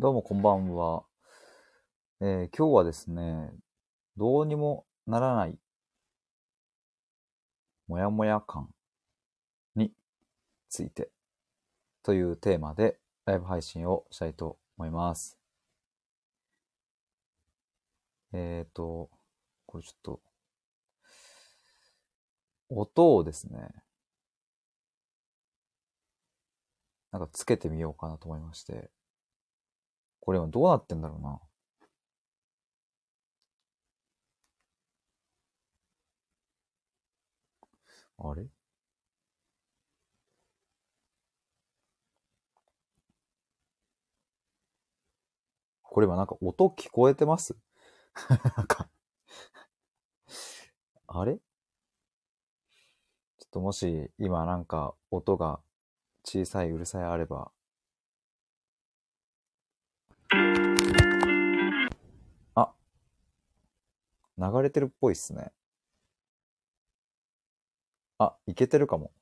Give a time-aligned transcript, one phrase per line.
[0.00, 1.04] どうもこんばんは。
[2.22, 3.50] えー今日はですね、
[4.16, 5.58] どうにもならない、
[7.86, 8.70] もやもや感
[9.76, 9.92] に
[10.70, 11.10] ついて
[12.02, 15.36] というテーマでライブ配信をしたいと思います。
[18.32, 19.10] えっ、と、
[19.66, 20.20] これちょっと、
[22.70, 23.68] 音をですね、
[27.12, 28.88] なんかつけてみようかなと思いまして、
[30.30, 31.40] これ今どうなってんだろうな。
[38.18, 38.46] あれ？
[45.82, 47.56] これ今なんか音聞こえてます？
[48.56, 48.88] なんか
[51.08, 51.36] あれ？
[51.36, 51.40] ちょ
[53.46, 55.60] っともし今なんか音が
[56.24, 57.50] 小さいうるさいあれば。
[64.40, 65.52] 流れてるっぽいっすね。
[68.18, 69.12] あ、いけてるかも。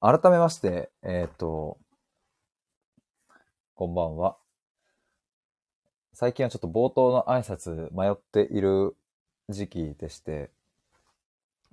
[0.00, 1.78] 改めまして、えっ、と、
[3.74, 4.36] こんばんは。
[6.12, 8.96] 最近はちょっと冒頭の挨拶迷っている
[9.48, 10.50] 時期でして、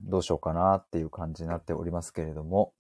[0.02, 2.74] どうしようかなっていう感じになっておりますけれども、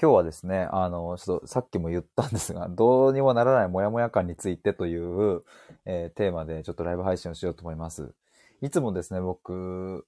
[0.00, 5.44] 今日はですね、あの、ちょっとさっきも言ったんですが、 どうにもならないモヤモヤ感についてという、
[5.84, 8.12] えーテーマでちょっとライブ配信をしようと思います。
[8.60, 10.04] いつもですね、僕、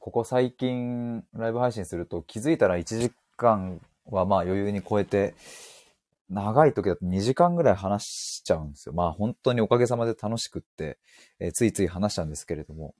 [0.00, 5.34] ここ最近ライブ配信すると気づいたら1時間はまあ余裕に超えて、
[6.30, 8.94] 長い時だと2時間ぐらい話しちゃうんですよ。
[8.94, 10.98] まあ本当におかげさまで楽しくって、
[11.40, 12.94] えーついつい話したんですけれども、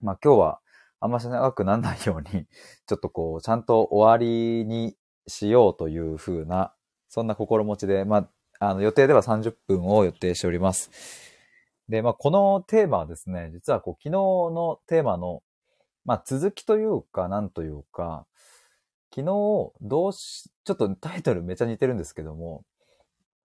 [0.00, 0.60] まあ今日は
[1.00, 2.46] あんまし長くならないように、
[2.86, 6.74] ちょっとこう、ちゃんと終わりにしようという風な、
[7.08, 8.28] そんな心持ちで、ま
[8.60, 10.90] あ、あの予定では30分を予定しております。
[11.88, 15.42] で、まあこのテーマはですね、実はこう昨日のテーマの、
[16.04, 18.26] まあ続きというか、なんというか、
[19.14, 22.64] 昨日、どうし、ちょっとタイトルめちゃ似てるんですけども、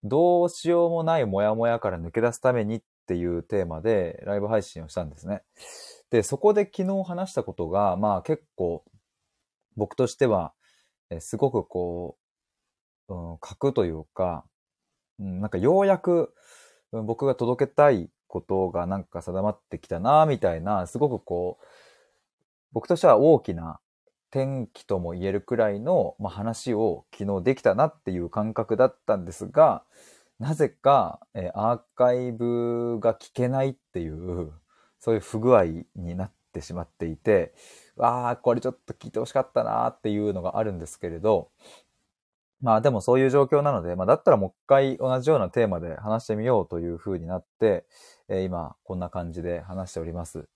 [0.04, 5.42] どうしようもないモヤモヤから抜け出すためにっていうテーマでライブ配信をしたんですね。
[6.10, 8.84] で、そこで昨日話したことが、まあ結構
[9.76, 10.52] 僕としては、
[11.10, 12.16] えすごくこ
[13.08, 14.44] う、うん、核というか、
[15.18, 16.34] うん、なんかようやく
[16.92, 21.64] 僕が届けたいことがなんか定まってきたな、みたいな、すごくこう、
[22.72, 23.80] 僕としては大きな
[24.30, 29.84] 転機とも言えるくらいの、まあ、話を昨日できたなっていう感覚だったんですが、
[30.38, 34.52] なぜか、えアーカイブが聞けないっていう、
[34.98, 37.52] そういう不具合になってしまっていて、
[37.98, 41.50] ああ、これちょっと聞いてほしかったなっていうのがあるんですけれど、
[42.60, 47.84] まあでもそういう状況なので、まあだったらもう一回同じようなテーマで話してみようという風になって、
[48.28, 50.48] えー今こんな感じで話しております。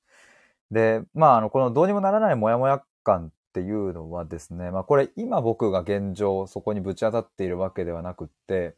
[0.71, 8.77] で、まああの、このどうにもならないモヤモヤ感っていうのはですね、まあこれ今僕が現状そこにぶち当たっているわけではなくって、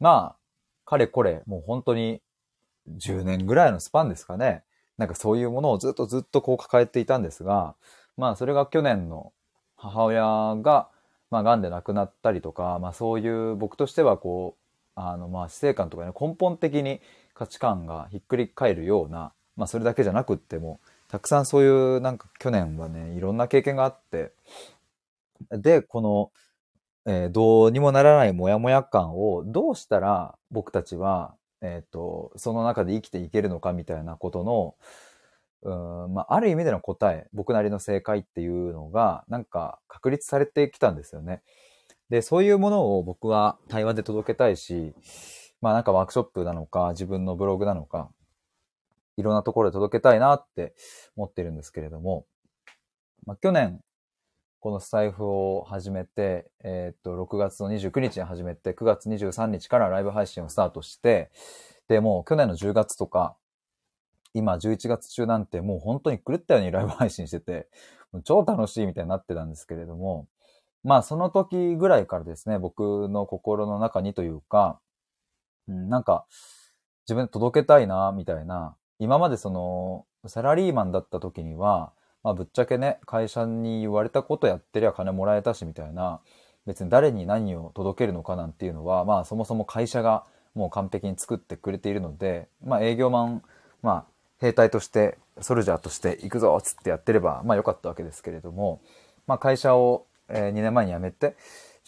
[0.00, 0.38] まあ、
[0.84, 2.22] かれこれもう本当に
[2.88, 4.64] 10年ぐらいのスパンですかね。
[4.98, 7.74] なんかそういうものをずっとずっとこう抱えていたんですが、
[8.16, 9.32] まあそれが去年の
[9.76, 10.88] 母親が、
[11.30, 14.62] まあ癌で亡くなったりとか、まあそういう僕としてはこう、
[15.00, 17.00] あのまあ死生観とかね、根本的に
[17.34, 24.32] 価値観がひっくり返るような、まあそれだけじゃなくっても、たくさんそういうなんか去年はね、いろんな経験があって、
[25.50, 26.30] で、この、
[27.06, 34.74] えーどうにもならないモヤモヤ感をどうしたら僕たちは、えっ、と、その中で生きていけるのかみたいなことの、
[35.62, 41.42] うん、まあ、ある意味での答え、僕なりの正解っていうのが、なんか確立されてきたんですよね。
[42.10, 44.94] で、そういうものを僕は対話で届けたいし、
[45.60, 48.10] まあなんかワークショップなのか、自分のブログなのか、
[49.16, 50.74] いろんなところで届けたいなって
[51.16, 52.26] 思ってるんですけれども、
[53.26, 53.80] まあ、去年、
[54.60, 61.30] このスタイフを始めて、えーっと、6月の29日に始めて、9月23日からライブ配信をスタートして、
[61.86, 63.36] で、もう去年の10月とか、
[64.34, 67.68] 今11月中なんてもう本当に狂ったように ライブ配信してて、
[68.24, 70.26] 超楽しいみたいになってたんですけれども、
[70.82, 74.80] まあその時ぐらいからですね、僕の心の中にというか、
[75.68, 76.26] なんか
[77.06, 86.20] 自分で届けたいな、みたいな、今までその、サラリーマンだった時には、まあぶっちゃけね、会社に言われたことやってりゃ金もらえたしみたいな、
[86.66, 90.24] 別に誰に何を届けるのかなんていうのは、まあそもそも会社が
[90.54, 93.42] もう完璧に作ってくれているので、まあ営業マン、
[93.82, 94.04] まあ
[94.40, 98.80] 兵隊として、ソルジャーとして行くぞっつってやってれば、まあ良かったわけですけれども、
[99.26, 101.36] まあ会社を、え2年前に辞めて、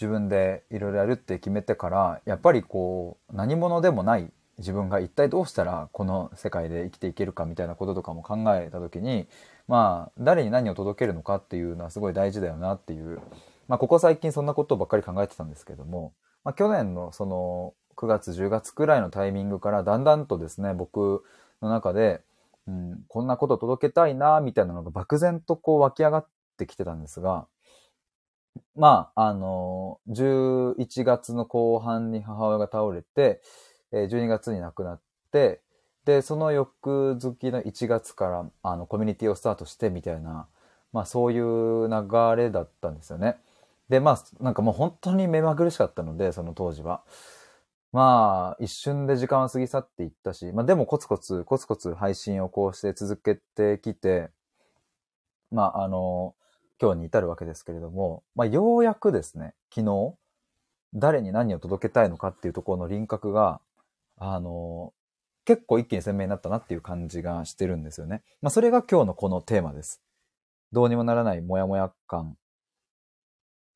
[0.01, 4.31] 自分でいろいろやるって決めてから、やっぱりこう、何者でもない
[4.61, 9.27] 自分が一体どうしたらこの世界で生きていけるかみたいなこととかも考えた時に、
[9.67, 13.21] まあ、誰に何を届けるのかっていうのはすごい大事だよなっていう、
[13.69, 16.13] まあ、ここ最近そんなことばっかり考えてたんですけども、
[16.45, 21.23] まあ、去年のその9月10月くらいのタイミングからだんだんとですね、僕
[21.61, 22.23] の中で、
[22.67, 26.27] うん、こんなこと届けたいな、みたいなのが漠然とこう湧き上がっ
[26.57, 27.47] てきてたんですが、
[28.75, 33.43] まあ、あの、11月の後半に母親が倒れて、
[33.93, 35.01] 12月に亡くなっ
[35.33, 35.61] て、
[36.05, 40.49] で、その翌月の1月から、あの、コミュニティをスタートしてみたいな、
[40.93, 43.37] まあそういう流れだったんですよね。
[43.89, 47.03] で、まあ、なんかもう本当に目まぐるしかったので、その当時は。
[47.93, 54.31] まあ、一瞬で時間は過ぎ去っていったし、まあでもコツコツ、コツコツ配信をこうして続けてきて、
[55.51, 56.35] まああの、
[56.81, 60.15] 今日に至るわけですけれども、まあ、ようやくですね、昨日、
[60.95, 63.61] 誰に何を届けたいのかっていうところの輪郭が、
[64.21, 64.93] あの、
[65.45, 68.23] 結構一気に鮮明になったなっていう感じがしてるんですよね。
[68.41, 70.01] まあ、それが今日のこのテーマです。
[70.73, 72.35] どうにもならないモヤモヤ感っ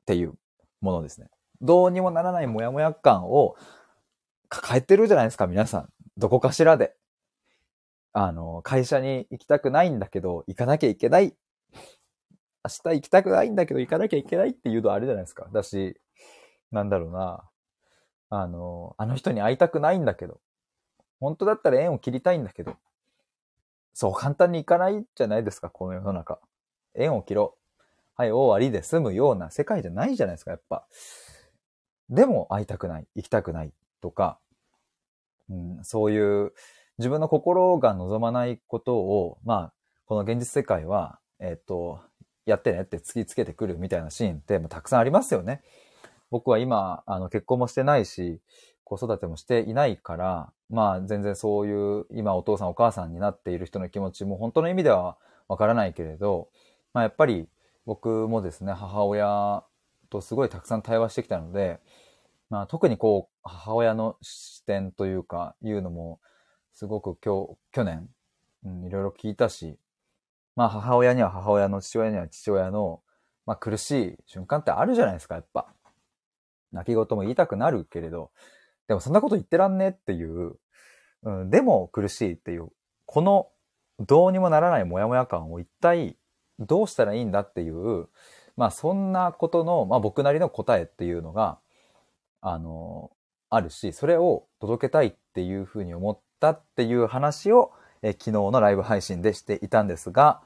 [0.05, 0.35] ていう
[0.79, 1.27] ものですね。
[1.61, 3.55] どうにもならないモヤモヤ感を
[4.47, 5.89] 抱えてるじゃないですか、皆さん。
[6.15, 6.95] どこかしらで。
[8.13, 11.35] あの、会社に行きたくないんだけど、行かなきゃいけない
[12.65, 15.47] 明日行きたくないんだけど行かなきゃいけないっていうのはあれじゃないですか。
[15.53, 15.99] だし、
[16.71, 17.43] なんだろうな。
[18.41, 20.39] あの、あの人に会いたくないんだけど、
[21.19, 22.75] 本当だったら縁を切りたいんだけど、
[23.93, 26.39] そう簡単にいかないじゃないですか、この世の中。
[26.93, 27.81] 縁を切ろう。
[28.17, 30.87] はい、終わりで済むような世界じゃないじゃないですか、やっぱ。
[32.09, 34.39] でも会いたくない、行きたくないとか、
[35.49, 36.53] うん、そういう
[36.97, 39.73] 自分の心が望まないことを、まあ、
[40.05, 41.99] この現実世界は、えっ、と、
[42.45, 45.61] やってねって突きつけてくるみたいなシーンってたくさんありますよね。
[46.35, 48.41] 僕は今、あの、結婚もしてないし、
[48.83, 55.17] 子育てもしていないから、まあ全然そういう今お父さんお母さんになっている人の気持ちも本当の意味では
[55.47, 56.49] わからないけれど、
[56.91, 57.47] まあやっぱり
[57.85, 59.63] 僕もですね、母親
[60.09, 61.79] とすごいたくさん対話してきたので、
[62.49, 66.19] まあ特にこう母親の視点というかいうのも
[66.73, 68.09] すごく今日、去年、
[68.65, 69.77] うん、いろいろ聞いたし、
[70.57, 73.01] まあ母親には母親の父親には父親の、
[73.45, 75.73] まあ苦しい瞬間ってあるじゃないですか、やっぱ。
[76.75, 78.31] 泣き言も言いたくなるけれど、
[78.87, 80.55] でもそんなこと言ってらんねっていう、
[81.23, 82.69] うん、でも苦しいっていう、
[83.05, 83.47] この
[83.99, 86.17] どうにもならないモヤモヤ感を一体
[86.59, 88.07] どうしたらいいんだっていう、
[88.57, 91.59] まあそんなことの、まあ僕なりの答えっていうのが、
[92.41, 93.11] あの、
[93.49, 100.41] あるし、それを届けたいっていうふうに思ったっていう話を、え昨日のライブ配信でしていたんですが、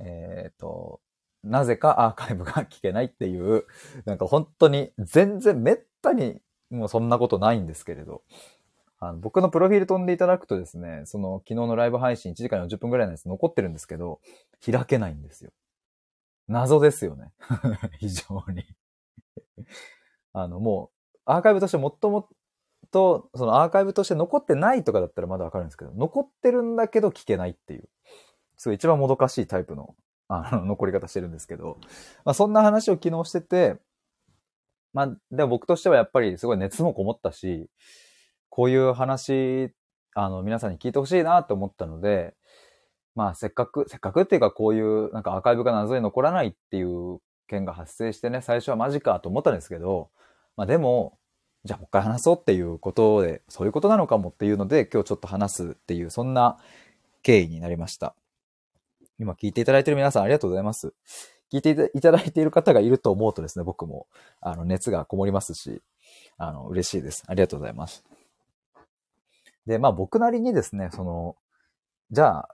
[0.00, 1.00] えっ、ー、と、
[1.44, 3.64] なぜかアーカイブが聞けないっていう、
[4.04, 8.22] なんか本当に全然めったにもうそんなことないんですけれど、
[8.98, 14.20] あの僕のプロフィール飛んでいただくとですね、その昨日のライブ配信1時間40分ぐらいのやつ残ってるんですけど、
[14.64, 15.50] 開けないんですよ。
[16.48, 17.32] 謎ですよね。
[17.98, 18.64] 非常に
[20.32, 22.26] あの、もう、アーカイブとして最もっ
[22.90, 27.88] と、そのアーカイブとして残ってないとかだったらまだわかるんですけど、残ってるんだけど聞けないっていう。
[28.56, 29.94] すごい一番もどかしいタイプの、
[30.36, 31.78] あの、残り方してるんですけど、
[32.24, 33.76] まあそんな話を昨日してて、
[34.92, 37.68] まあ、でも僕としてはやっぱりすごい熱もこもったし、
[38.48, 39.74] こういう話、
[40.14, 42.34] あの、皆さんに聞いてほしいなと思ったので、
[43.16, 50.10] まあせっかく、せっかくっていうかこういうなんかアーカイブが謎に残らないっていう件が発生してね、最初はマジかと思ったんですけど、
[50.56, 51.18] まあでも、
[51.64, 56.58] じゃあもう一回話そうっていうことで、そういうことなのかもっていうので、今日ちょっと話すっていう、そんな
[57.22, 58.14] 経緯になりました。
[59.18, 60.92] 今聞いていただいている皆さんありがとうございます。
[61.52, 64.06] 聞いていただいている方がいると思うとですね、僕も、
[64.40, 65.82] あの、熱がこもりますし、
[66.36, 67.22] あの、嬉しいです。
[67.26, 68.04] ありがとうございます。
[69.66, 71.36] で、まあ僕なりにですね、その、
[72.10, 72.48] じゃあ、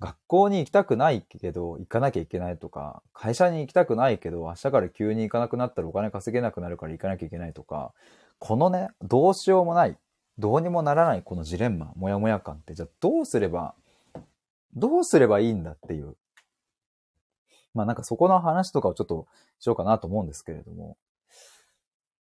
[0.00, 7.92] 学校に行きたくないけど、行かなきゃいけないとか、会社に行きたくないけど、明日から急に行かなくなったらお金稼げなくなるから行かなきゃいけないとか、
[8.38, 9.96] このね、どうしようもない、
[10.38, 13.74] どうにもならないこのジレンマ、もやもや感って、じゃあどうすれば、
[14.74, 16.16] どうすればいいんだっていう。
[17.74, 19.26] まあなんかそこの話とかをちょっと
[19.58, 20.96] しようかなと思うんですけれども、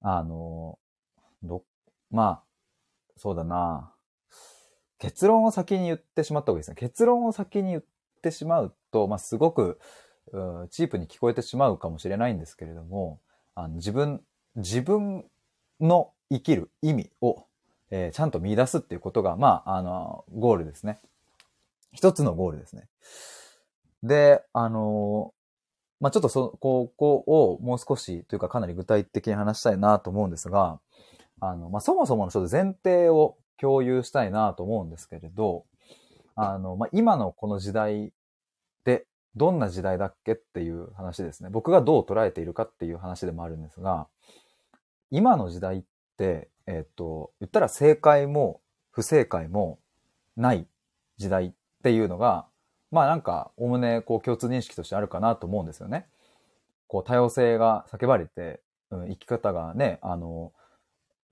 [0.01, 0.77] あの、
[1.43, 1.63] ど、
[2.11, 2.43] まあ、
[3.17, 3.91] そうだな。
[4.97, 6.75] 結論を先に言ってしまった方がいいですね。
[6.75, 7.83] 結論を先に言っ
[8.21, 9.79] てしまうと、まあすごく、
[10.69, 13.19] チープに聞こえてしまうかもしれないんですけれども、
[13.55, 14.21] あの自分、
[14.55, 15.25] 自分
[15.79, 17.45] の生きる意味を、
[17.89, 20.99] えー、ちゃんと見出すっていうことが、まあ、あの、ゴールですね。
[21.91, 22.87] 一つのゴールですね。
[24.03, 25.33] で、あの
[25.99, 30.79] まあちょっとそ、ここをもう少しというかかなり具体的に話したいなと思うんですが、
[31.41, 35.65] あの、まあそもそものちょっと前提を共有したいなと思うんですけれど、
[36.35, 38.13] あの、まあ今のこの時代
[38.85, 39.05] で
[39.35, 41.49] どんな時代だっけっていう話ですね。
[41.49, 44.07] 僕がどう捉えているかっていう話でもあるんですが、
[45.11, 45.83] 今の時代っ
[46.17, 49.79] て、えっ、と、言ったら正解も不正解も
[50.37, 50.65] ない
[51.17, 52.45] 時代っていうのが、
[52.91, 56.07] まあなんか、おむねこう共通認識としてあるかなと思うんですよね。
[56.87, 60.51] こう多様性が叫ばれて、うん、生き方がね、あの、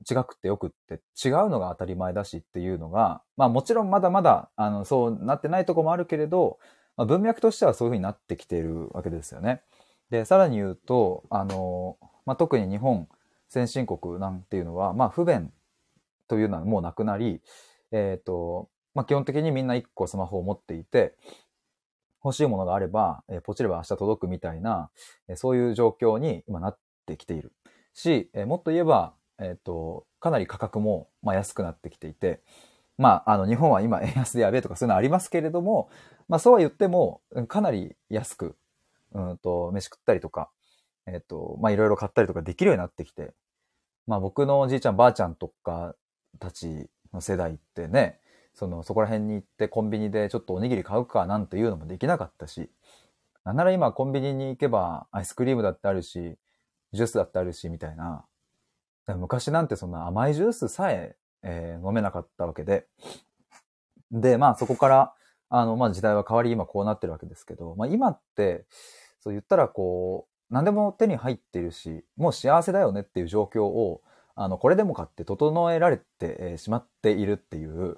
[0.09, 6.59] 違くってよくって違うのが当たり前だしっていうのが、まあもちろんまだまだ、あの、そうなってないとこもあるけれど、
[6.95, 9.61] まあ、文脈としてはそういうふうになってきているわけですよね。
[10.09, 13.07] で、さらに言うと、あの、まあ特に日本
[13.49, 15.51] 先進国なんていうのは、まあ不便
[16.27, 17.41] というのはもうなくなり、
[17.91, 21.13] えっ、ー、と、まあ基本的にみんな一個スマホを持っていて、
[22.23, 24.89] 欲しいものがあれば、えー、ポチれば明日届くみたいな、
[25.27, 27.53] えー、そういう状況に今なってきている。
[27.93, 32.41] し、えー、もっと言えば、えっ、と、かなり価格も、まあ、安くなってきていて、
[32.97, 35.89] まあ、あの、日本は今 円安でやべえとかそういうのありますけれども、
[36.27, 38.57] まあ、そうは言っても、かなり安く、
[39.11, 40.49] うんと、飯食ったりとか、
[41.05, 43.33] えっ、と、まあ、いろいろ買ったりとかできるようになってきて、
[44.07, 45.95] まあ、僕のおじいちゃん、ばあちゃんとか
[46.39, 48.19] たちの世代ってね、
[48.57, 52.71] その、そこら辺に行ってコンビニでちょっとおにぎり買うかなんていうのもできなかったし、
[53.45, 56.37] なんなら今コンビニに行けばアイスクリームだってあるし、
[56.91, 58.25] ジュースだってあるし、みたいな。
[59.15, 62.87] 昔なんてそんな甘いジュースさええー、飲めなかったわけで。
[64.11, 65.13] で、まあそこから、
[65.49, 68.65] あの、まあ時代は変わり今こうなってるわけですけど、まあ今って、
[69.19, 74.01] そう言ったらこう、何でも手に入ってるし、もう幸せだよねっていう状況を、
[74.33, 77.97] あの、これでもかって整えられてしまっているっていう、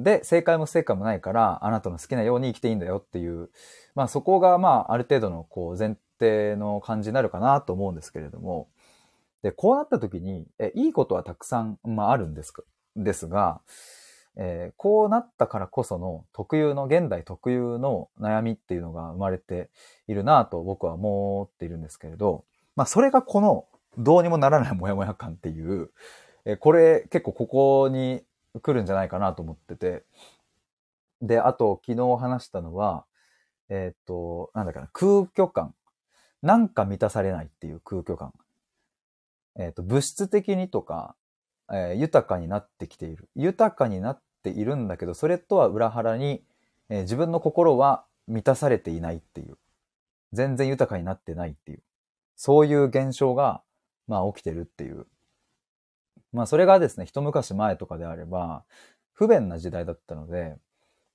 [0.00, 3.50] で、正解も不正解もないから、あなたの好きなように生きていいんだよっていう、
[3.94, 8.68] まあそこがまあある程度のこう前提の感じになるかなと思うんですけれども、
[9.42, 12.62] で、こうなった時に、えいいことはたくさん、まああるんですか？
[12.96, 13.60] ですが、
[14.36, 19.68] えー、こうなったからこその特有の、現代特有の悩みっていうのが生まれて
[20.08, 22.44] いるなと僕は思っているんですけれど、
[22.74, 25.90] まあそれがこのどうにもならないモヤモヤ感っていう、
[26.44, 28.22] えー、これ結構ここに
[28.60, 30.04] 来るんじゃないかなと思ってて。
[31.22, 33.04] で、あと、昨日話したのは、
[33.68, 35.74] えっ、と、なんだっけな、空虚感。
[36.42, 38.32] なんか満たされないっていう空虚感。
[39.56, 41.16] えっ、と、物質的にとか、
[41.70, 43.28] えー、豊かになってきている。
[43.34, 46.44] 豊かになっているんだけど、それとは裏腹に、
[46.88, 49.58] え自分の心は満たされていないっていう。
[50.32, 51.82] 全然豊かになってないっていう。
[52.36, 53.62] そういう現象が、
[54.06, 55.06] まあ起きてるっていう
[56.32, 58.64] まあそれがですね、一昔前とかであれば、
[59.12, 60.56] 不便な時代だったので、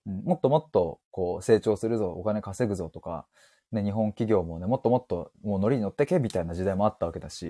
[0.05, 3.25] もっともっとこう成長するぞ、お金稼ぐぞとか、
[3.71, 7.49] ね、日本企業もね、もっともっともう乗りに乗ってけみたいな時代もあったわけだし、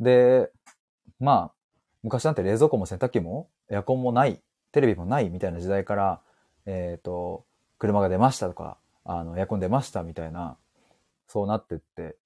[0.00, 0.50] で、
[1.18, 1.52] まあ、
[2.02, 4.40] 昔なんて冷蔵庫も洗濯機もエアコンもない、
[4.72, 6.20] テレビもないみたいな時代から、
[6.66, 7.44] えっ、ー、と、
[7.78, 10.56] 車が出ましたとか、あの、エアコン出ましたみたいな、
[11.28, 12.16] そうなってって、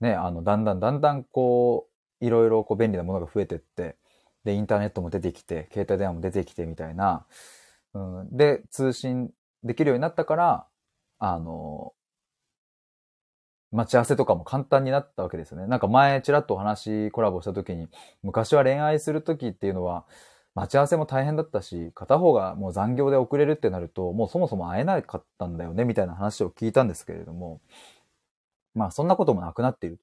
[0.00, 3.96] ね、あの、だんだんだんだんこう、いろいろこう便利なものが増えてって、
[4.44, 7.26] で、インターネットも出てきて、携帯電話も出てきてみたいな、
[7.94, 9.30] うん、で、通信
[9.64, 10.66] できるようになったから、
[11.18, 11.92] あの、
[13.70, 15.66] 待ち合わせとかも簡単になったわけですよね。
[15.66, 17.88] なんか前ちらっとお話コラボした時に、
[18.22, 20.06] 昔は恋愛する時っていうのは、
[20.54, 27.60] 待ち合わせも大変だったし、片方がもう残業で遅れるってなると、もうそもそも会えなかったんだよね、みたいな話を聞いたんですけれども、
[28.74, 30.00] まあそんなこともなくなっている。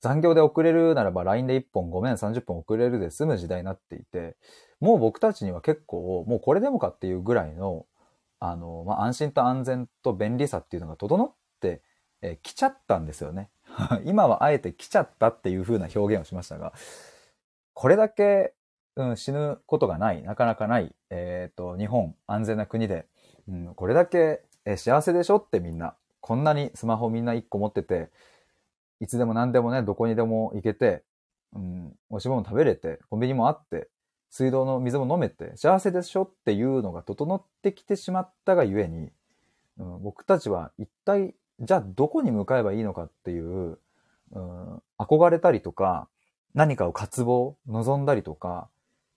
[0.00, 4.36] 残業で遅れるならば LINE で1本ごめん30分遅れるで済む時代になっていて、
[4.80, 7.86] もう僕たちには結構、もうこれでもかっていうぐらいの、
[8.38, 11.82] あの、まあ、安心と安全と便利さっていうのが整って
[12.22, 13.50] え来ちゃったんですよね。
[14.04, 16.72] 今はあえて来ちゃったっていう風な表現をしましたが、
[17.72, 18.54] これだけ、
[18.96, 23.06] うん、死ぬことがない、なかなかない、えっ、ー、と、日本、安全な国で、
[23.48, 28.10] うん、これだけ、え幸せでしょってみんな、こんなにスマホみんな1個持ってて、
[29.00, 31.02] いつでも何でもね、どこにでも行けて、
[31.54, 33.88] うん、美味しいもの食べれて、コンビニもあって、
[34.30, 39.10] 水道の水も飲めて、幸せでしょっていうのが整ってきてしまったがゆえに、
[39.78, 43.78] うん、僕たちは一体、じゃあどこに向かえばいいのかっていう、
[44.32, 46.08] うん、憧れたりとか、
[46.54, 48.68] 何かを渇望、望んだりとか、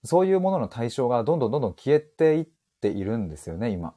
[0.03, 2.47] そういうものの対象がどんどんどんどん消えていっ
[2.81, 3.93] ているんですよね、今。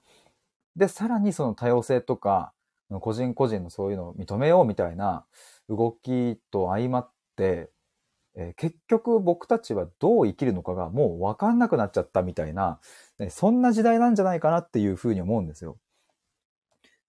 [0.76, 2.52] で、さらにその多様性とか、
[3.00, 5.25] 個人個人のそういうのを認めようみたいな、
[5.68, 7.70] 動きと相まって、
[8.37, 12.80] えー、結局僕たちはどう生きるのかがもうわかんなくなっちゃったみたいな、
[13.18, 15.78] ね、そんな時代なんじゃないかなっていうふうに思うんですよ。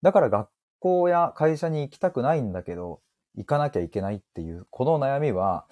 [0.01, 0.49] だから学
[0.79, 3.01] 校や会社に行きたくないんだけど、
[3.35, 5.65] 行かなきゃいけないっていう、この悩みは、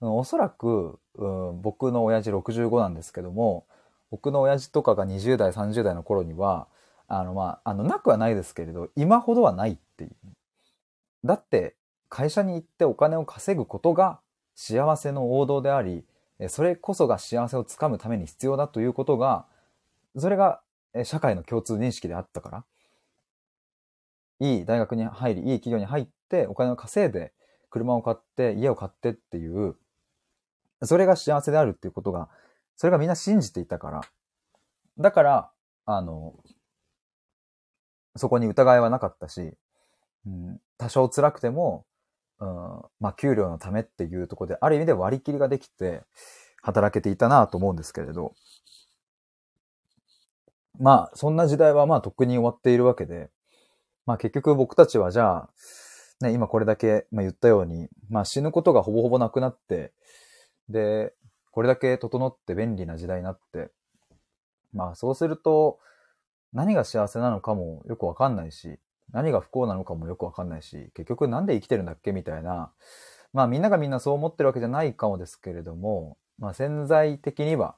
[0.00, 3.66] おそらく、うん、僕の親父65なんですけども、
[4.10, 6.68] 僕の親父とかが20代、30代の頃には、
[7.08, 10.10] あの、まあ、あの、なくはないですけれど、今ほどはないっていう。
[11.24, 11.75] だって、
[12.08, 14.20] 会社に行ってお金を稼ぐことが
[14.54, 16.04] 幸せの王道であり、
[16.48, 19.46] それこそが幸せをつかむために必要だということが、
[20.16, 20.60] それが
[21.04, 22.64] 社会の共通認識であったから、
[24.40, 27.32] いい大学に入り、いい企業に入って、お金を稼いで、
[27.70, 29.76] 車を買って、家を買ってっていう、
[30.82, 32.28] それが幸せであるっていうことが、
[32.76, 34.00] それがみんな信じていたから、
[34.98, 35.50] だから、
[35.86, 36.34] あの、
[38.16, 39.52] そこに疑いはなかったし、
[40.26, 41.86] うん、多少辛くても、
[42.40, 42.48] うん、
[43.00, 46.02] まあ、給料のためっていうところで、ある意味で割り切りができて、
[46.62, 48.34] 働けていたなと思うんですけれど、
[50.78, 53.30] まあ、そんな時代はまあ、とっくに終わっているわけで、
[54.06, 55.50] まあ結局僕たちはじゃあ、
[56.20, 59.92] ね、今これだけ、まあ、言ったように、まあ死ぬことがほぼほぼなくなって、
[60.68, 61.12] で、
[61.50, 63.70] これだけ整って便利な時代になって、
[64.72, 65.78] まあそうすると、
[66.52, 68.78] 何が幸せなのかもよくわかんないし、
[69.12, 72.72] 何が不幸なのかもよくわかんないし、結局なんで生きてるんだっけみたいな、
[73.32, 77.76] まあみんながみんなそう思ってるわけじゃないかもですけれども、まあ潜在的には、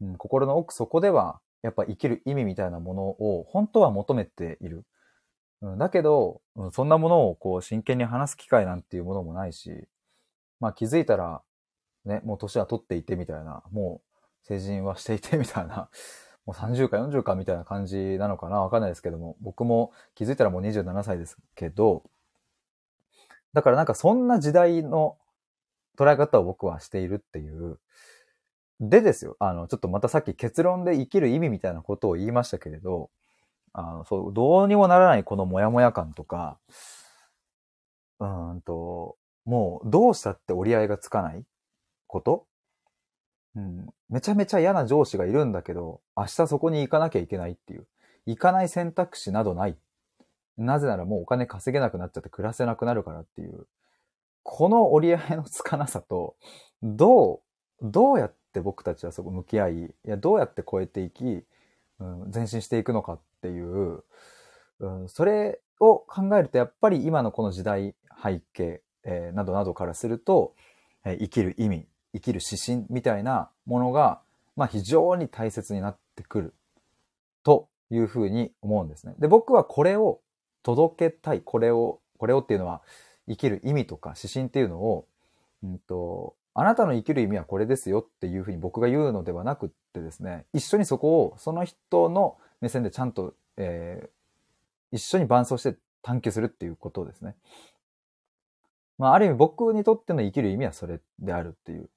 [0.00, 4.84] うん、心の奥底では、やっぱ生きる意味みたいなものを本当は求めている。
[5.60, 9.88] うん、だけど、うん、そんなものをこう真剣に話す機会なんていうものもないし、
[10.60, 11.42] まあ気づいたら、
[12.04, 15.90] ね、もう年は取っていてみたいな、もう成人はしていてみたいな、
[16.48, 18.62] もう30か40かみたいな感じなのかな？
[18.62, 22.04] わかんないですけども、僕も気づいたらもう27歳ですけど、
[23.52, 25.18] だからなんかそんな時代の
[25.98, 27.78] 捉え方を僕はしているっていう。
[28.80, 33.10] でですよ、あの、ちょっとまたさっき結論で生きる意味みたいなことを言いましたけれど、
[33.74, 36.58] あの、そう、どうにもならないこのモヤモヤ感とか、
[38.20, 41.44] うんと、もうどうしたって折り合いがつかない
[42.06, 42.46] こと。
[43.58, 43.86] うん。
[44.08, 47.86] めちゃめちゃ嫌な上司がいるんだけど、明日そこに行かなきゃいけないっていう。
[48.26, 49.76] 行かない選択肢などない。
[50.56, 53.66] なぜならもうお金稼げなくなっちゃって暮らせなくなるからっていう。
[54.42, 56.36] この折り合いのつかなさと、
[56.82, 57.40] どう、
[57.82, 61.44] どうやって僕たちはそこ向き合い、いや、どうやって超えていき、
[62.00, 64.04] うん、前進していくのかっていう、
[64.80, 70.54] うん、それを考えるとやっぱり今のこの時代背景、えー、などなどからすると、
[71.04, 74.20] えー、生きる意味、生きる指針みたいなものが、
[74.56, 76.54] まあ非常に大切になってくる
[77.42, 79.14] というふうに思うんですね。
[79.18, 80.20] で、僕はこれを
[80.62, 82.82] 届けたい、これを、これをっていうのは
[83.28, 85.06] 生きる意味とか指針っていうのを、
[85.62, 97.36] うんと、あなたの生きる意味はこれですよっていうふうに僕が言うのではなくってですね、一緒にそこをその人の目線でちゃんと、えー、一緒に伴走して探求するっていうことですね。
[98.98, 101.88] まあ、ある意味僕にとっての生きる意味はそれであるっていう。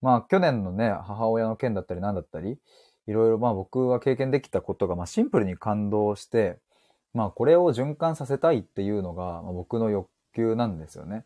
[0.00, 2.58] まあ、去年のね、母親の件だったり何だったり、
[3.06, 6.58] いろいろまあ僕は経験できたことが、まあシンプルに感動して、
[7.14, 11.24] まあこれを循環させたいっていうのが、まあ、僕の欲求なんですよね。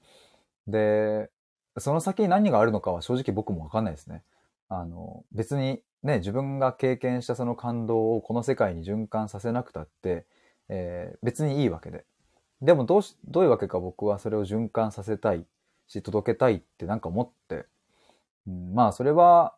[0.66, 1.30] で、
[1.78, 4.22] その先に何があるのかは正直僕もわかんないですね。
[4.68, 10.26] あの、別にね、自分が経験したその感動をこの世界に循環させなくたって、
[10.68, 12.04] えー、別にいいわけで。
[12.60, 15.44] でもどうし、どういうわけか僕はそれを循環させたい
[15.88, 17.66] し、届けたいってなんか思って、
[18.46, 19.54] うん、まあそれは、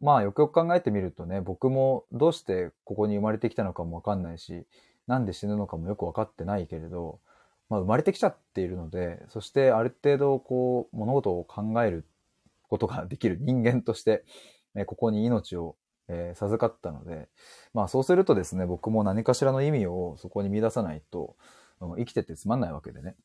[0.00, 4.66] まあよくよく考えてみるとね、僕もどうしてここに生まれてきたのかもわかんないし、
[5.06, 7.20] なんで死ぬのかもよくわかってないけれど、
[7.68, 12.04] まあ生まれてきちゃっているので、そしてある程度こう物事を考える
[12.68, 14.24] ことができる人間として、
[14.74, 15.76] えここに命を、
[16.08, 17.28] えー、授かったので、
[17.74, 21.36] まあそうするとですね、僕も何かしらの意味をそこに見出さないと、
[21.96, 23.16] 生きててつまんないわけでね。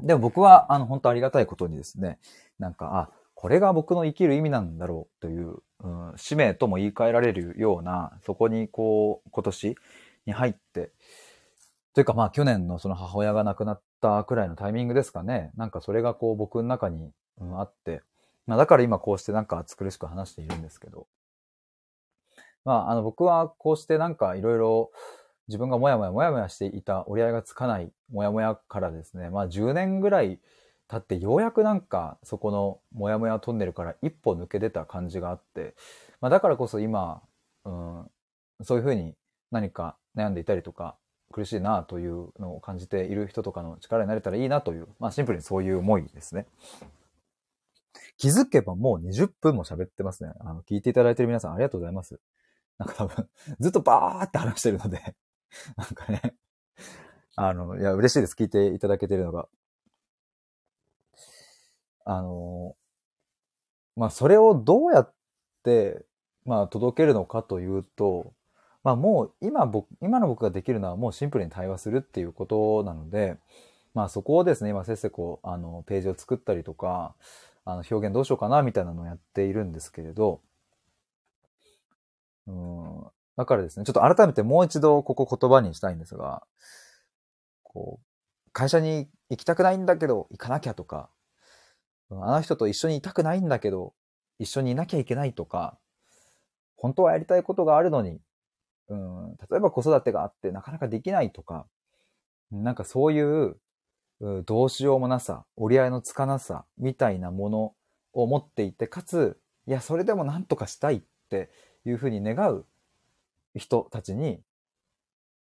[0.00, 2.18] でも僕は、あの、本当ありがたいことにですね、
[2.58, 9.76] なんか、あ、これが僕の生きる意味なんだろうという、うん、使命とも言い換えられるような、そこにこう、今年
[10.26, 10.90] に入って、
[11.94, 15.52] というかまあ去年のその母親が亡くなったくらいのタイミングですかね。
[15.56, 18.02] なんかそれがこう僕の中に、うん、あって、
[18.48, 21.06] まあ、だから今こうしてなんか暑苦しく話しているんですけど。
[22.64, 24.90] まあ、あの僕はこうしてなんかいろいろ
[25.46, 30.40] 自分がもやもやもやもやしていた折り合いがつかないもやもやからですね、まあ10年ぐらい
[30.88, 35.74] 経ってようやくなんかそこのもやもやトンネルから一歩抜け出た感じがあって、
[36.20, 37.22] まあだからこそ今、
[37.64, 38.10] うん、
[38.62, 39.14] そういうふうに
[39.50, 40.96] 何か悩んでいたりとか
[41.30, 46.46] 苦しいなというのを感じている人とかの力になれたらいいなという、まあシンプルにそういう思いですね。
[48.16, 50.32] 気づけばもう20分も喋ってますね。
[50.40, 52.18] あの、聞いていただいてる皆さんありがとうございます。
[52.78, 53.28] なんか多分、
[53.60, 55.14] ずっとバーって話してるので
[55.76, 56.34] なんかね、
[57.36, 58.34] あの、いや、嬉しいです。
[58.34, 59.48] 聞いていただけてるのが。
[62.08, 62.74] あの、
[63.94, 65.14] まあ、それをどうやっ
[65.62, 66.06] て、
[66.46, 68.32] まあ、届けるのかというと、
[68.82, 73.36] まあ、もう今僕、今の僕ができるのはもうシンプルに対話するっていうことなので、
[73.92, 77.14] まあ、そこをですね、今、せっせこう、あの、ページを作ったりとか、
[77.66, 80.40] あの、表現どうしようかな、みたいなのをやっているんですけれど、
[82.46, 83.04] うん、
[83.36, 86.46] だからですね、ちょっと改めてもう一度ここ言葉にしたいんですが、
[87.62, 91.10] こう、会社に行きたくないんだけど行かなきゃとか、
[92.10, 93.92] あの人と一緒にいたくないんだけど
[94.38, 95.78] 一緒にいなきゃいけないとか、
[96.76, 98.20] 本当はやりたいことがあるのに、
[98.88, 101.66] うん、例えば子育てがあってなかなかできないとか、
[102.50, 103.56] なんかそういう、
[104.46, 107.74] どうしようもなさ、折り合いのつかなさみたいなもの
[108.12, 111.50] を持っていて、かつ、いや、それでも何とかしたいって
[111.84, 112.64] いうふうに願う
[113.54, 114.40] 人たちに、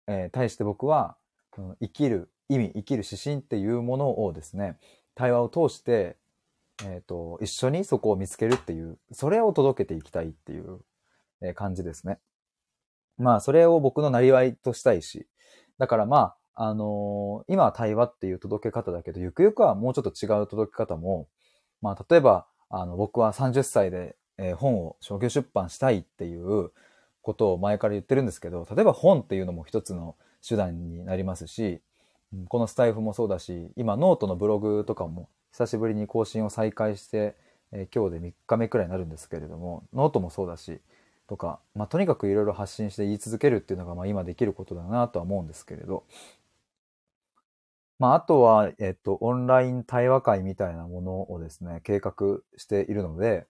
[0.06, 1.16] えー、対して僕は、
[1.56, 4.78] うん、生きる意味、生きる指針っていうものをですね、
[5.14, 6.16] 対話を通して、
[6.84, 10.80] えっ、ー、と、一緒にそこを見つけるっていう、それを届けていきたいっていう、
[11.54, 12.18] 感じですね。
[13.18, 15.26] まあ、それを僕のなりわいとしたいし、
[15.78, 21.28] だからまあ、あのー、今は対話っていう届け方だけど、ゆくゆくはもうちょっと違う届け方も、
[21.82, 26.70] まあ、例えば、あの、僕は30歳で、えー、本を商業出版したいっていう、
[27.26, 30.14] ことを前から言ってるんですけど、例えば本っていうのも一つの
[30.48, 31.80] 手段になりますし、
[32.48, 37.34] このスタイフもそうだし、今ノートのブログとかも久しぶりに更新を再開して、
[37.72, 40.82] えー、今日で3日目くらいになるんですけれども、ノートもそうだし、
[41.26, 46.04] とか、まあ、とにかくいろいろ発信して言い続けるっていうのが、まあ、今できることだなとは思うんですけれど、
[47.98, 52.12] まあ、あとは、えっと、オンライン対話会みたいなものをですね、計画
[52.58, 53.46] しているので、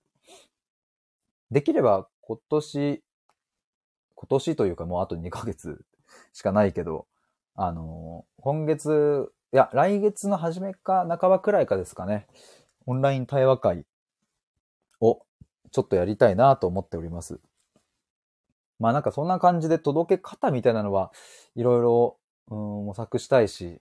[1.50, 3.02] できれば今年
[4.14, 5.84] 今年というかもうあと2ヶ月
[6.32, 7.08] しかないけど、
[7.56, 12.26] あの、今月、いや、来月の初めか半ばくらいかですかね、
[12.87, 13.87] オンライン対話会
[15.00, 15.22] を
[15.70, 17.40] ちょっとやりたいなと思っております。
[18.78, 21.12] まあなんかそんな感じで届け方みたいなのは
[21.54, 23.80] いろいろ模索したいし、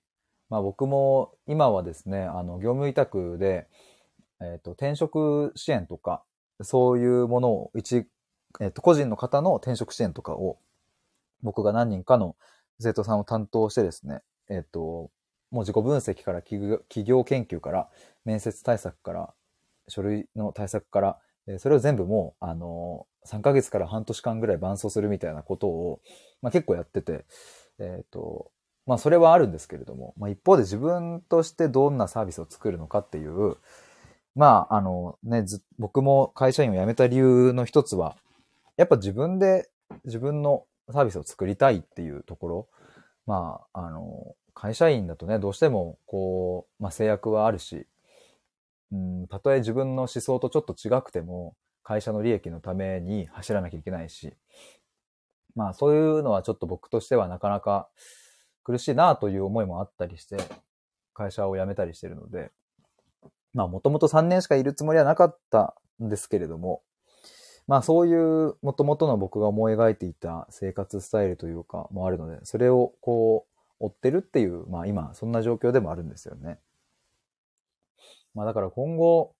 [0.49, 3.67] まあ僕も今はですね、あの業務委託で、
[4.41, 6.23] えっ、ー、と転職支援とか
[6.61, 8.07] そういうものを一
[8.59, 10.57] えっ、と、個人の方の転職支援とかを、
[11.41, 12.35] 僕が何人かの
[12.79, 15.11] 生徒さんを担当してですね、えっ、と、
[15.51, 17.89] もう自己分析から企業研究から、
[18.25, 19.33] 面接対策から、
[19.87, 21.19] 書類の対策から、
[21.59, 26.01] それを全部もう、あの、3ヶ月から半年間ぐらい伴走するみたいなことを、
[26.41, 27.25] まあ、結構やってて、
[27.79, 28.51] えっ、と、
[28.85, 33.57] まあそれはあるんですけれども、まあ一方で自分としてどんなサービスを作るのかっていう、
[34.35, 35.43] まああのね、
[35.79, 38.15] 僕も会社員を辞めた理由の一つは、
[38.77, 39.69] やっぱ自分で
[40.05, 42.67] 自分のサービスを作りたいっていうところ、
[43.25, 47.85] まあ、あの、会社員だとね、どうしても、こう、まあ制約はあるし、
[48.91, 54.33] うん、たとえ自分の思想とちょっと違くても、会社の利益のために走らなきゃいけないし、
[55.55, 57.89] まあそういうのはちょっと僕としてはなかなか
[58.63, 60.37] 苦しいなという思いもあったりして、
[61.13, 62.51] 会社を辞めたりしてるので、
[63.53, 66.81] まあもともと3年しかいるつもりはなかったんですけれども、
[67.67, 73.34] まあそういう元々の僕が思い描いていた生活スタイルというかもあるので、それをこう
[73.79, 76.59] 追ってるっていう、まあ今そんな状況でもあるんですよね。
[78.33, 79.33] まあだから今後、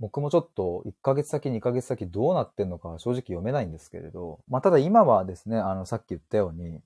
[0.00, 6.80] 僕もちょっと1ヶ月先、2ヶ月先どうなってんのか正直読めないんですけれど、まあただ今はですね、あのさっき言ったように、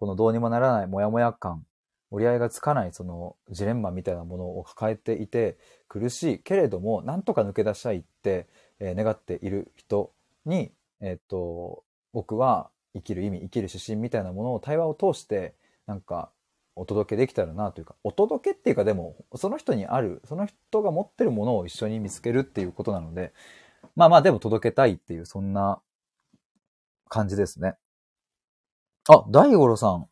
[0.00, 1.64] このどうにもならないモヤモヤ感、
[2.10, 8.46] 折り合いがつかないそのジレンマみたいなものを抱えていて苦しいけれども、なんとか抜け出したいって
[8.80, 10.12] え願っている人
[10.46, 15.54] に、えっ、と、僕は生きる意味、生きる指針みたいなものを対話を通して、
[15.88, 16.30] なんか、
[16.76, 23.32] お届けできたらなというか、お届けっていうかでも、その人にある、その人が持ってるものを一緒に見つけるっていうことなので、
[23.96, 25.80] まあまあでも届けたいっていう、そんな
[27.08, 27.74] 感じですね。
[29.08, 30.08] あ、大五郎さん。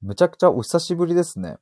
[0.00, 1.58] むちゃくちゃお久しぶりですね。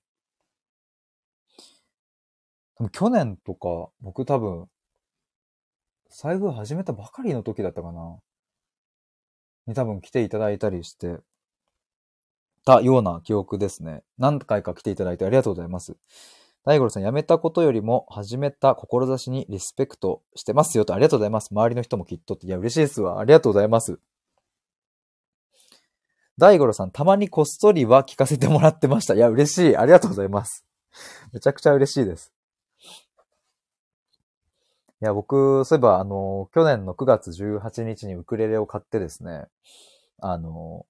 [2.93, 4.69] 去年とか、僕多分、
[6.09, 8.21] 財布始めたばかりの時だったかな。
[9.67, 11.19] に多分来ていただいたりして
[12.65, 14.03] たような記憶ですね。
[14.19, 15.97] 何回か来ていただいてありがとうございます。
[16.65, 21.49] 大五郎さん、辞めたことよりも始めた志にリスペクトしてますよとありがとうございます。
[21.53, 22.47] 周りの人もきっとって。
[22.47, 23.19] いや、嬉しいですわ。
[23.19, 23.99] ありがとうございます。
[26.37, 29.15] 大五郎さん、たまにこっそりは聞かせてもらってました。
[29.15, 29.77] いや、嬉しい。
[29.77, 30.67] ありがとうございます。
[31.33, 32.33] めちゃくちゃ嬉しいです。
[35.03, 39.47] いや、僕、そういえば、あの、去年の9月18日にウクレレを買ってですね、
[40.19, 40.85] あの、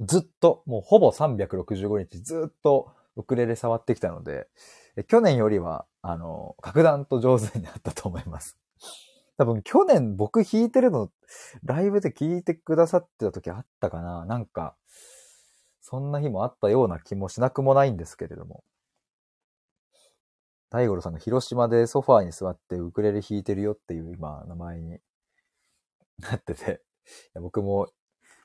[0.00, 4.48] ずっと、もうほぼ365日ずっとウクレレ触ってきたので、
[5.08, 8.58] 去年よりは、あの、格段と上手になったと思います。
[9.36, 11.10] 多分去年僕弾いてるの、
[11.64, 14.76] ライブで聴いてくださってた時あったかななんか、
[15.80, 18.64] そんな日もあったような気もしなくもないんですけれども。
[20.70, 24.98] 大五郎さんが広島でソファーに座ってウクレレ弾いてるよっていう今名前に
[26.18, 26.80] なってて、
[27.34, 27.88] 僕も、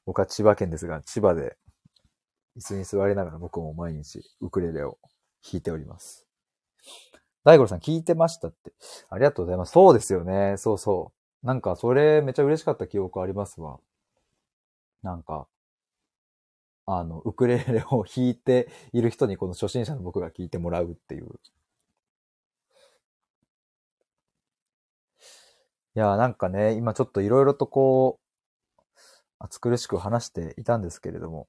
[0.09, 1.55] 僕は千葉県ですが、千葉で
[2.57, 4.97] 椅子に座りながら僕も毎日ウクレレを
[5.43, 6.25] 弾いております。
[7.43, 8.73] 大五郎さん聞いてましたって。
[9.11, 9.71] ありがとうございます。
[9.73, 10.55] そうですよね。
[10.57, 11.45] そうそう。
[11.45, 13.79] なんかそれめっちゃ嬉しかった記憶ありますわ。
[15.03, 15.47] なんか、
[16.87, 21.27] あの、ウクレレを弾いている人にこの初心者の僕が聞いてもらうっていう。
[25.95, 28.18] いや、なんかね、今ちょっといろいろとこう、
[29.39, 31.47] 暑苦しく話していたんですけれども、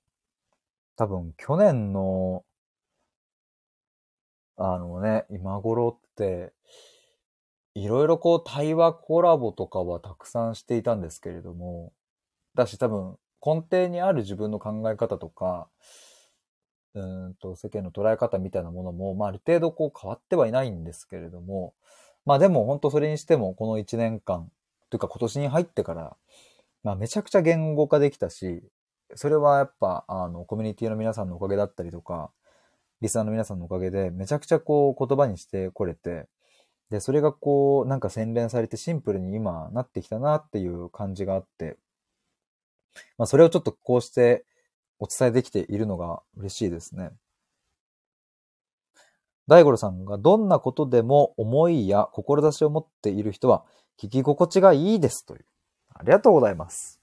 [0.96, 2.44] 多分去年の
[4.57, 6.53] あのね、今頃って、
[7.74, 11.92] いろいろこう対話コラボとかはたくさんしていたんですけれども、
[12.55, 15.68] だし多分根底にある自分の考え方とか、
[16.94, 21.74] うんと世間の捉え方みたいなものも、まあある程度こう変わってはいないんですけれども、
[22.26, 24.50] まあでも本当それにしてもこの1年間、
[24.90, 26.16] というか今年に入ってから、
[26.82, 28.62] まあめちゃくちゃ言語化できたし、
[29.14, 32.30] それはやっぱあのコミュニティの皆さんのおかげだったりとか、
[33.00, 36.28] リスナーの皆さんのおかげで、めちゃくちゃこう言葉にしてこれて、
[36.90, 41.76] で、それがこう、なんか洗練されてシンプルに今なってきたなっていう感じがあって、
[43.18, 44.44] まあそれをちょっとこうして
[44.98, 47.10] お伝えできているのが嬉しいですね。
[49.46, 53.64] 大五郎さんがどんなことでも思いや志を持っている人は
[54.00, 55.44] 聞き心地がいいですという。
[56.00, 56.98] ありがとうございます。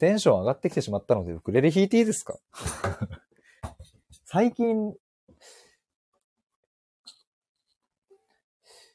[0.00, 2.36] テンション上がってきてしまったのでウクレレ弾いていいですか？
[4.26, 4.92] 最近、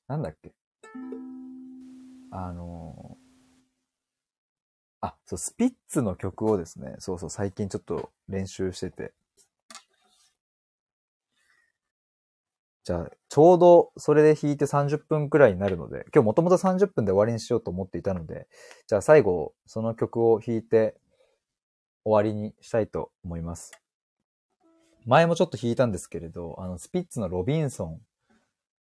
[0.08, 0.54] なんだっけ？
[2.32, 3.18] あの、
[5.00, 9.14] あ、そう、スピッツの曲をですね、そうそう、最近ちょっと練習してて。
[12.86, 18.48] じゃあ、ちょうどそれで弾いて30分くらいになるので、今日もともと30分で終わりにしようと思っていたので、
[18.86, 20.96] じゃあ最後、その曲を弾いて
[22.04, 23.72] 終わりにしたいと思います。
[25.08, 28.02] 前もちょっと弾いたんですけれど、あの、スピッツのロビンソン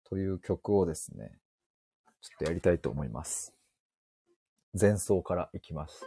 [0.10, 1.38] という曲をですね、
[2.22, 3.54] ちょっとやりたいと思います。
[4.80, 6.04] 前奏からいきます。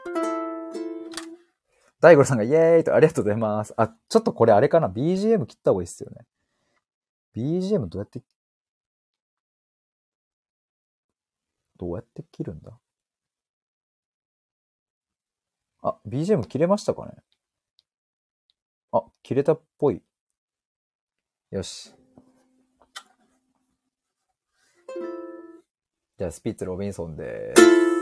[2.01, 3.73] 大五郎さんがイエーイとありがとうございます。
[3.77, 6.27] あ、ちょっとこれあれかな ?BGM 切った方がいいっすよね。
[7.35, 8.23] BGM どうやって、
[11.77, 12.79] どうやって切るんだ？
[15.83, 17.13] あ、BGM 切れましたかね？
[18.93, 20.01] あ、切れたっぽい。
[21.51, 21.93] よし。
[26.17, 27.94] じゃあ、スピッツ・ロビンソンです。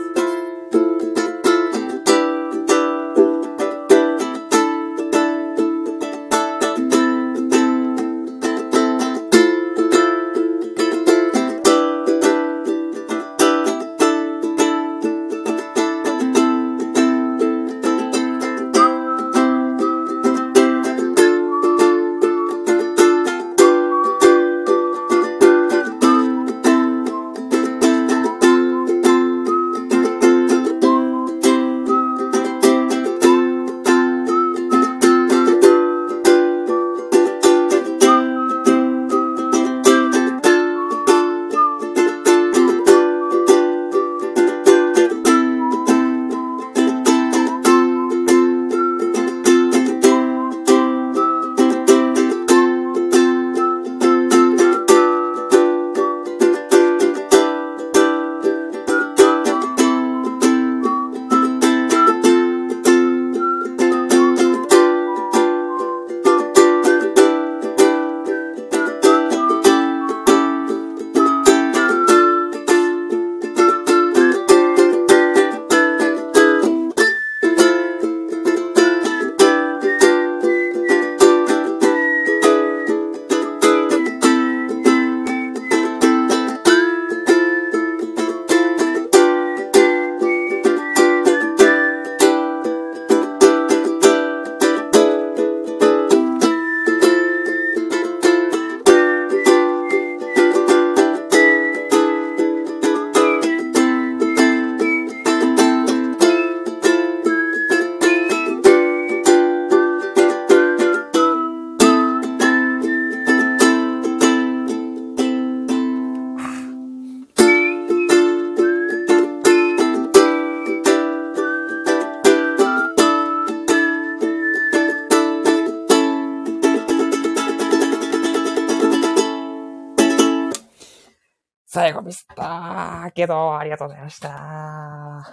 [133.23, 134.29] けど、ありがとうございました。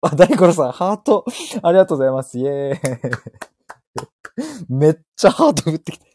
[0.00, 1.24] あ、大五郎さん、ハート、
[1.62, 2.38] ありがとうございます。
[2.38, 2.80] イェーイ。
[4.68, 6.06] めっちゃハート振ってきて。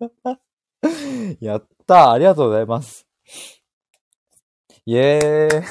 [1.44, 3.06] やったー、ありがとうございます。
[4.86, 5.62] イェー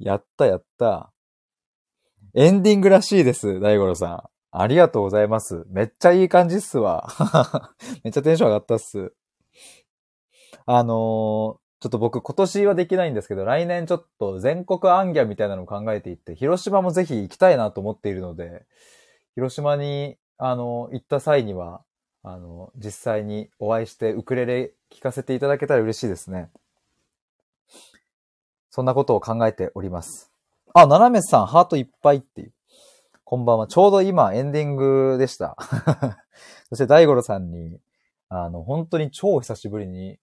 [0.00, 0.04] イ。
[0.04, 1.12] やったやった。
[2.34, 4.22] エンディングらしいです、大五郎さん。
[4.50, 5.64] ありがとうございます。
[5.68, 7.08] めっちゃいい感じっすわ。
[8.04, 9.12] めっちゃテンション上がったっす。
[10.70, 18.66] あの、ちょっと僕今年はできないんですけど、来年ちょっと全国アンギャみたいなのを考えていって、広島もぜひ行きたいなと思っているので、
[19.36, 21.82] 広島に、あの、行った際には、
[22.24, 26.50] あの、実際にお会いしてウクレレ聴かせていただけたら嬉しいですね。
[28.70, 30.32] そんなことを考えております。
[30.74, 32.52] あ、ななめさん、ハートいっぱいっていう。
[33.22, 33.68] こんばんは。
[33.68, 35.56] ちょうど今、エンディングでした。
[36.70, 37.78] そして、大五郎さんに、
[38.28, 40.18] あの、本当に超久しぶりに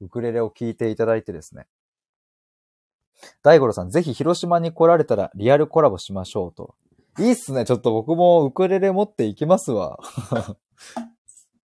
[0.00, 1.66] ウクレレを聴いていただいてですね。
[3.42, 6.74] 大五郎さん、ぜひ広島に来られたらリアルコラボしましょうと。
[7.18, 7.64] いいっすね。
[7.64, 9.98] ちょっと僕もウクレレ持っていきますわ。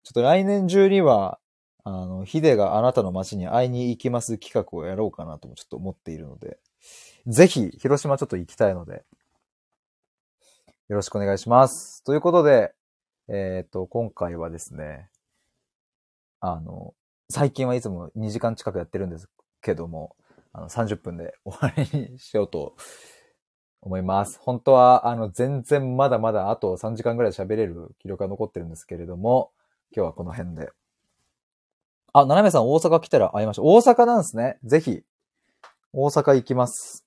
[0.02, 1.38] ちょっと来年中には、
[1.84, 6.58] あの、ヒデがあなたの街に会いに行きます企画をやろうかなともちょっと思っているので、
[7.26, 9.04] ぜひ、広島ちょっと行きたいので、
[10.88, 12.02] よろしくお願いします。
[12.04, 12.74] ということで、
[13.28, 15.10] えっ、ー、と、今回はですね、
[16.40, 16.94] あの、
[17.30, 19.28] 最近はいつも2時間近くやってるんです
[19.62, 20.16] けども、
[20.52, 22.74] あの、30分で終わりにしようと
[23.82, 24.38] 思います。
[24.40, 29.52] 本当は、あの、全然まだまだあと3時間ぐらい喋れる記録が残ってるんですけれども、
[29.94, 30.70] 今日はこの辺で
[32.12, 33.66] あ、ななめさん大阪来たら会いましょう。
[33.66, 34.58] 大阪なんですね。
[34.64, 35.02] ぜひ、
[35.92, 37.04] 大阪行きます。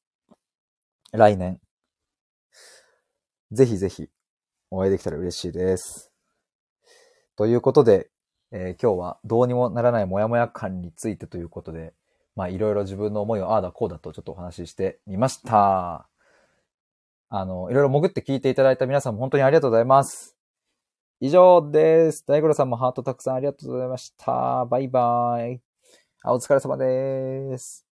[1.12, 1.60] 来年。
[3.52, 4.08] ぜひぜひ、
[4.70, 6.12] お会いできたら嬉しいです。
[7.36, 8.10] ということで、
[8.52, 11.94] えー、今日はどうにもならないモヤモヤ感についてということで、
[12.36, 16.08] まあいろいろ自分の思いをああだこうだとちょっとお話ししてみました。
[17.30, 20.36] あの、いろいろ潜って聞いていただいた皆さんも本当にありがとうございます。
[21.22, 22.26] 以上です。
[22.28, 24.66] 大黒さんもハートたくさんありがとうございました。
[24.66, 25.62] バイバイ。
[26.24, 27.91] あ、お疲れ様です。